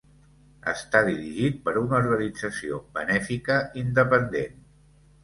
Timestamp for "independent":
3.83-4.57